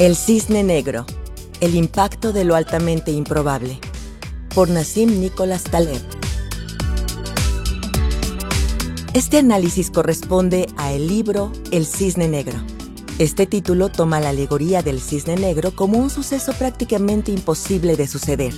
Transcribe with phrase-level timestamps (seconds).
[0.00, 1.04] El cisne negro.
[1.60, 3.78] El impacto de lo altamente improbable.
[4.54, 6.00] Por Nassim Nicholas Taleb.
[9.12, 12.56] Este análisis corresponde a el libro El cisne negro.
[13.18, 18.54] Este título toma la alegoría del cisne negro como un suceso prácticamente imposible de suceder.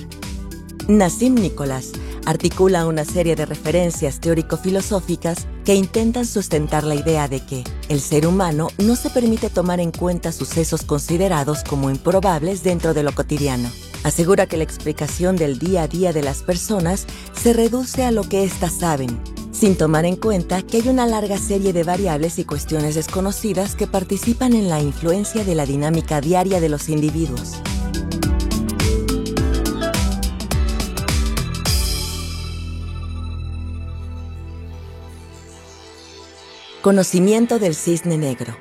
[0.87, 1.91] Nassim Nicholas
[2.25, 8.27] articula una serie de referencias teórico-filosóficas que intentan sustentar la idea de que el ser
[8.27, 13.69] humano no se permite tomar en cuenta sucesos considerados como improbables dentro de lo cotidiano.
[14.03, 17.05] Asegura que la explicación del día a día de las personas
[17.41, 19.17] se reduce a lo que éstas saben,
[19.51, 23.87] sin tomar en cuenta que hay una larga serie de variables y cuestiones desconocidas que
[23.87, 27.61] participan en la influencia de la dinámica diaria de los individuos.
[36.83, 38.57] Conocimiento del cisne negro.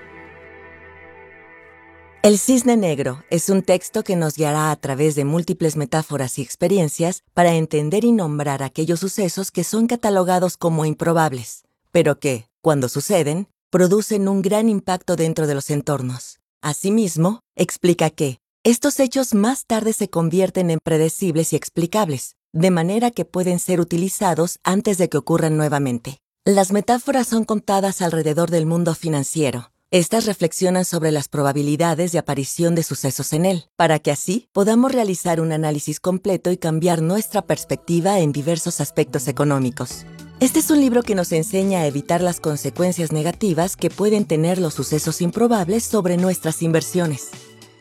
[2.22, 6.42] El cisne negro es un texto que nos guiará a través de múltiples metáforas y
[6.42, 12.88] experiencias para entender y nombrar aquellos sucesos que son catalogados como improbables, pero que, cuando
[12.88, 16.38] suceden, producen un gran impacto dentro de los entornos.
[16.60, 23.10] Asimismo, explica que estos hechos más tarde se convierten en predecibles y explicables, de manera
[23.10, 26.21] que pueden ser utilizados antes de que ocurran nuevamente.
[26.44, 29.70] Las metáforas son contadas alrededor del mundo financiero.
[29.92, 34.90] Estas reflexionan sobre las probabilidades de aparición de sucesos en él, para que así podamos
[34.90, 40.04] realizar un análisis completo y cambiar nuestra perspectiva en diversos aspectos económicos.
[40.40, 44.58] Este es un libro que nos enseña a evitar las consecuencias negativas que pueden tener
[44.58, 47.28] los sucesos improbables sobre nuestras inversiones.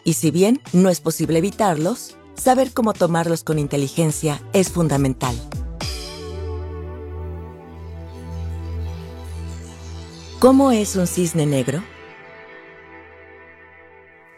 [0.04, 5.36] Y si bien no es posible evitarlos, saber cómo tomarlos con inteligencia es fundamental.
[10.42, 11.84] ¿Cómo es un cisne negro?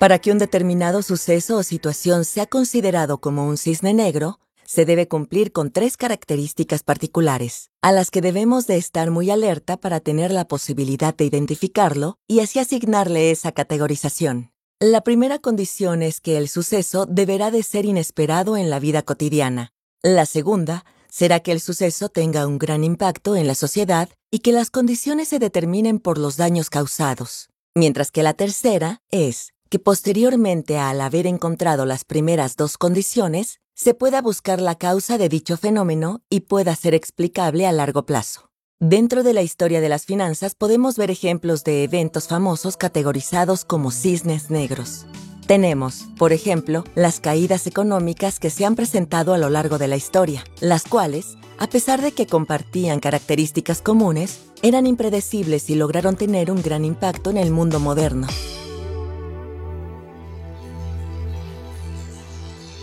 [0.01, 5.07] Para que un determinado suceso o situación sea considerado como un cisne negro, se debe
[5.07, 10.33] cumplir con tres características particulares, a las que debemos de estar muy alerta para tener
[10.33, 14.51] la posibilidad de identificarlo y así asignarle esa categorización.
[14.81, 19.71] La primera condición es que el suceso deberá de ser inesperado en la vida cotidiana.
[20.01, 20.83] La segunda
[21.13, 25.27] será que el suceso tenga un gran impacto en la sociedad y que las condiciones
[25.27, 27.49] se determinen por los daños causados.
[27.75, 33.93] Mientras que la tercera es que posteriormente al haber encontrado las primeras dos condiciones, se
[33.93, 38.49] pueda buscar la causa de dicho fenómeno y pueda ser explicable a largo plazo.
[38.79, 43.91] Dentro de la historia de las finanzas podemos ver ejemplos de eventos famosos categorizados como
[43.91, 45.05] cisnes negros.
[45.47, 49.97] Tenemos, por ejemplo, las caídas económicas que se han presentado a lo largo de la
[49.97, 56.49] historia, las cuales, a pesar de que compartían características comunes, eran impredecibles y lograron tener
[56.49, 58.27] un gran impacto en el mundo moderno.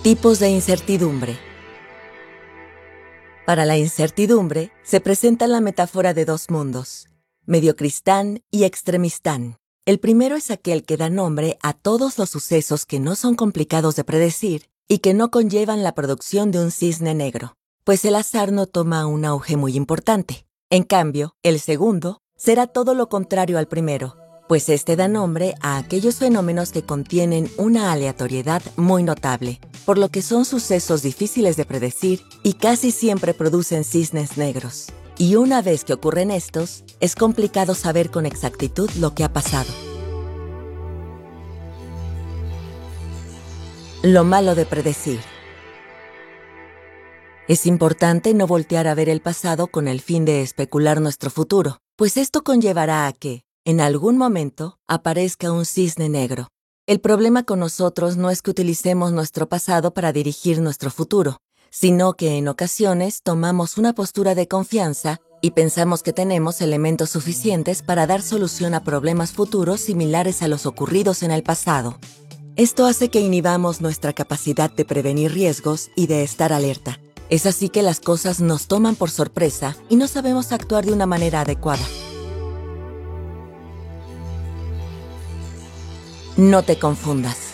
[0.03, 1.39] Tipos de incertidumbre.
[3.47, 7.09] Para la incertidumbre se presenta la metáfora de dos mundos,
[7.47, 9.60] mediocristán y extremistán.
[9.91, 13.97] El primero es aquel que da nombre a todos los sucesos que no son complicados
[13.97, 18.53] de predecir y que no conllevan la producción de un cisne negro, pues el azar
[18.53, 20.47] no toma un auge muy importante.
[20.71, 24.17] En cambio, el segundo será todo lo contrario al primero,
[24.49, 30.09] pues este da nombre a aquellos fenómenos que contienen una aleatoriedad muy notable, por lo
[30.11, 34.93] que son sucesos difíciles de predecir y casi siempre producen cisnes negros.
[35.21, 39.71] Y una vez que ocurren estos, es complicado saber con exactitud lo que ha pasado.
[44.03, 45.21] Lo malo de predecir.
[47.49, 51.81] Es importante no voltear a ver el pasado con el fin de especular nuestro futuro,
[51.97, 56.49] pues esto conllevará a que, en algún momento, aparezca un cisne negro.
[56.87, 61.37] El problema con nosotros no es que utilicemos nuestro pasado para dirigir nuestro futuro,
[61.71, 67.83] sino que en ocasiones tomamos una postura de confianza y pensamos que tenemos elementos suficientes
[67.83, 71.99] para dar solución a problemas futuros similares a los ocurridos en el pasado.
[72.57, 77.01] Esto hace que inhibamos nuestra capacidad de prevenir riesgos y de estar alerta.
[77.31, 81.07] Es así que las cosas nos toman por sorpresa y no sabemos actuar de una
[81.07, 81.87] manera adecuada.
[86.37, 87.50] No te confundas.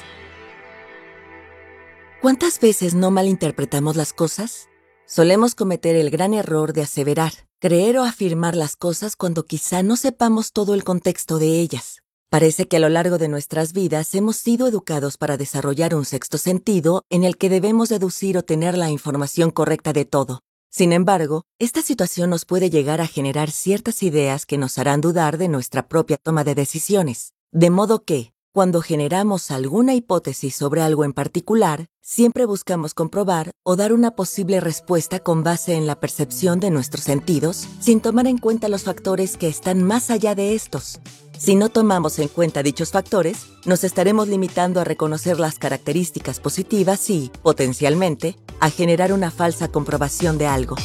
[2.26, 4.68] ¿Cuántas veces no malinterpretamos las cosas?
[5.06, 9.94] Solemos cometer el gran error de aseverar, creer o afirmar las cosas cuando quizá no
[9.94, 12.02] sepamos todo el contexto de ellas.
[12.28, 16.36] Parece que a lo largo de nuestras vidas hemos sido educados para desarrollar un sexto
[16.36, 20.40] sentido en el que debemos deducir o tener la información correcta de todo.
[20.68, 25.38] Sin embargo, esta situación nos puede llegar a generar ciertas ideas que nos harán dudar
[25.38, 27.34] de nuestra propia toma de decisiones.
[27.52, 33.76] De modo que, Cuando generamos alguna hipótesis sobre algo en particular, siempre buscamos comprobar o
[33.76, 38.38] dar una posible respuesta con base en la percepción de nuestros sentidos, sin tomar en
[38.38, 41.00] cuenta los factores que están más allá de estos.
[41.36, 47.10] Si no tomamos en cuenta dichos factores, nos estaremos limitando a reconocer las características positivas
[47.10, 50.76] y, potencialmente, a generar una falsa comprobación de algo.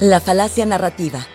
[0.00, 1.26] La falacia narrativa.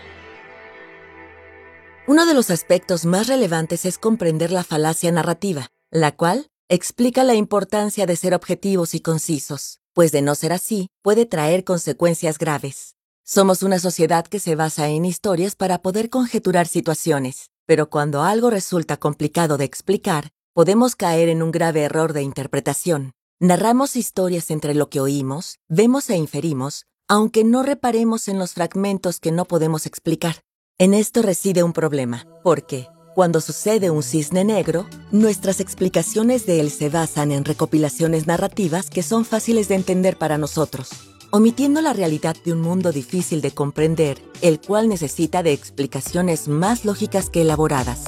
[2.08, 7.34] Uno de los aspectos más relevantes es comprender la falacia narrativa, la cual explica la
[7.34, 12.96] importancia de ser objetivos y concisos, pues de no ser así puede traer consecuencias graves.
[13.24, 18.52] Somos una sociedad que se basa en historias para poder conjeturar situaciones, pero cuando algo
[18.52, 23.14] resulta complicado de explicar, podemos caer en un grave error de interpretación.
[23.40, 29.20] Narramos historias entre lo que oímos, vemos e inferimos, aunque no reparemos en los fragmentos
[29.20, 30.44] que no podemos explicar.
[30.78, 36.70] En esto reside un problema, porque cuando sucede un cisne negro, nuestras explicaciones de él
[36.70, 40.90] se basan en recopilaciones narrativas que son fáciles de entender para nosotros,
[41.32, 46.84] omitiendo la realidad de un mundo difícil de comprender, el cual necesita de explicaciones más
[46.84, 48.04] lógicas que elaboradas.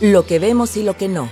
[0.00, 1.28] Lo que vemos y lo que no.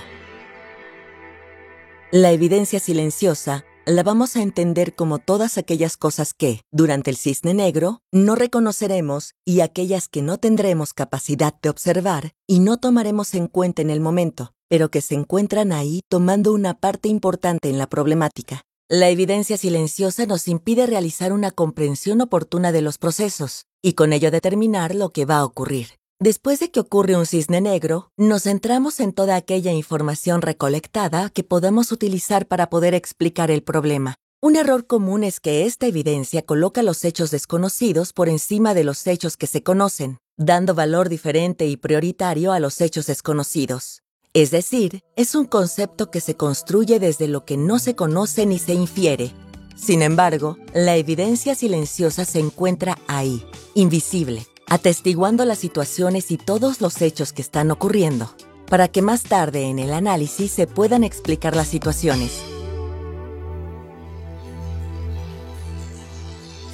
[2.11, 7.53] La evidencia silenciosa la vamos a entender como todas aquellas cosas que, durante el cisne
[7.53, 13.47] negro, no reconoceremos y aquellas que no tendremos capacidad de observar y no tomaremos en
[13.47, 17.87] cuenta en el momento, pero que se encuentran ahí tomando una parte importante en la
[17.87, 18.63] problemática.
[18.87, 24.31] La evidencia silenciosa nos impide realizar una comprensión oportuna de los procesos y con ello
[24.31, 26.00] determinar lo que va a ocurrir.
[26.21, 31.43] Después de que ocurre un cisne negro, nos centramos en toda aquella información recolectada que
[31.43, 34.13] podamos utilizar para poder explicar el problema.
[34.39, 39.07] Un error común es que esta evidencia coloca los hechos desconocidos por encima de los
[39.07, 44.03] hechos que se conocen, dando valor diferente y prioritario a los hechos desconocidos.
[44.35, 48.59] Es decir, es un concepto que se construye desde lo que no se conoce ni
[48.59, 49.31] se infiere.
[49.75, 53.43] Sin embargo, la evidencia silenciosa se encuentra ahí,
[53.73, 58.33] invisible, atestiguando las situaciones y todos los hechos que están ocurriendo,
[58.69, 62.41] para que más tarde en el análisis se puedan explicar las situaciones.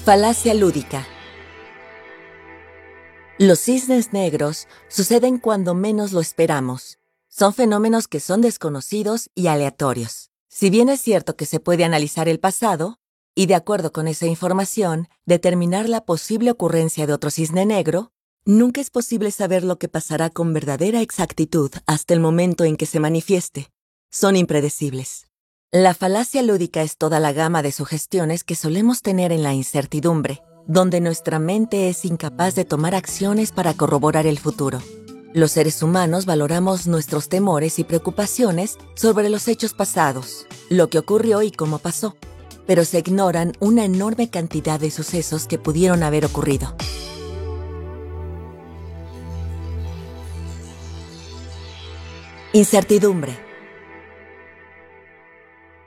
[0.05, 1.07] Falacia lúdica.
[3.39, 6.99] Los cisnes negros suceden cuando menos lo esperamos.
[7.27, 10.29] Son fenómenos que son desconocidos y aleatorios.
[10.47, 12.99] Si bien es cierto que se puede analizar el pasado,
[13.37, 18.11] y de acuerdo con esa información, determinar la posible ocurrencia de otro cisne negro,
[18.45, 22.87] nunca es posible saber lo que pasará con verdadera exactitud hasta el momento en que
[22.87, 23.69] se manifieste.
[24.09, 25.27] Son impredecibles.
[25.71, 30.41] La falacia lúdica es toda la gama de sugestiones que solemos tener en la incertidumbre,
[30.65, 34.81] donde nuestra mente es incapaz de tomar acciones para corroborar el futuro.
[35.35, 41.43] Los seres humanos valoramos nuestros temores y preocupaciones sobre los hechos pasados, lo que ocurrió
[41.43, 42.15] y cómo pasó
[42.67, 46.75] pero se ignoran una enorme cantidad de sucesos que pudieron haber ocurrido.
[52.53, 53.37] Incertidumbre.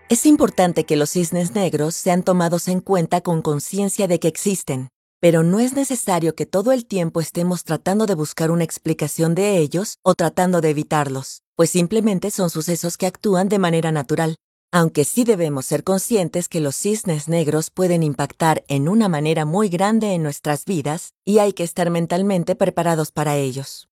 [0.08, 4.88] Es importante que los cisnes negros sean tomados en cuenta con conciencia de que existen,
[5.20, 9.58] pero no es necesario que todo el tiempo estemos tratando de buscar una explicación de
[9.58, 14.36] ellos o tratando de evitarlos, pues simplemente son sucesos que actúan de manera natural,
[14.72, 19.68] aunque sí debemos ser conscientes que los cisnes negros pueden impactar en una manera muy
[19.68, 23.88] grande en nuestras vidas y hay que estar mentalmente preparados para ellos.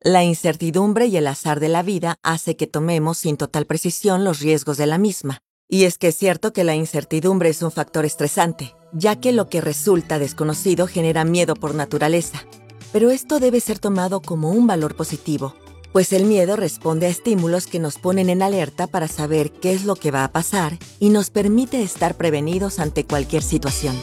[0.00, 4.40] La incertidumbre y el azar de la vida hace que tomemos sin total precisión los
[4.40, 5.42] riesgos de la misma.
[5.68, 9.48] Y es que es cierto que la incertidumbre es un factor estresante, ya que lo
[9.48, 12.44] que resulta desconocido genera miedo por naturaleza.
[12.92, 15.54] Pero esto debe ser tomado como un valor positivo,
[15.92, 19.84] pues el miedo responde a estímulos que nos ponen en alerta para saber qué es
[19.84, 23.96] lo que va a pasar y nos permite estar prevenidos ante cualquier situación.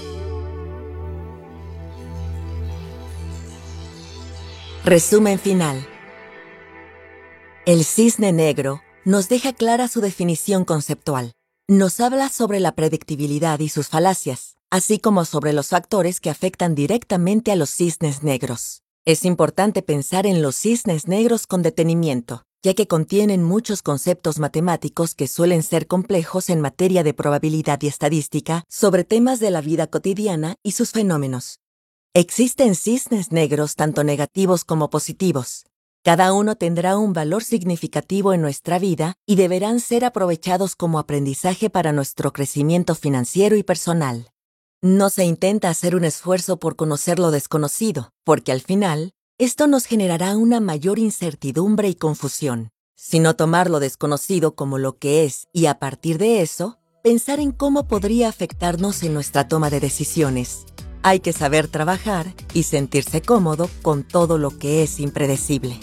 [4.83, 5.85] Resumen final.
[7.65, 11.33] El cisne negro nos deja clara su definición conceptual.
[11.67, 16.75] Nos habla sobre la predictibilidad y sus falacias, así como sobre los factores que afectan
[16.75, 18.83] directamente a los cisnes negros.
[19.07, 25.15] Es importante pensar en los cisnes negros con detenimiento, ya que contienen muchos conceptos matemáticos
[25.15, 29.87] que suelen ser complejos en materia de probabilidad y estadística sobre temas de la vida
[29.87, 31.61] cotidiana y sus fenómenos.
[32.13, 35.63] Existen cisnes negros tanto negativos como positivos.
[36.03, 41.69] Cada uno tendrá un valor significativo en nuestra vida y deberán ser aprovechados como aprendizaje
[41.69, 44.27] para nuestro crecimiento financiero y personal.
[44.83, 49.85] No se intenta hacer un esfuerzo por conocer lo desconocido, porque al final, esto nos
[49.85, 55.65] generará una mayor incertidumbre y confusión, sino tomar lo desconocido como lo que es y
[55.65, 60.67] a partir de eso, pensar en cómo podría afectarnos en nuestra toma de decisiones.
[61.01, 65.79] Hay que saber trabajar y sentirse cómodo con todo lo que es impredecible.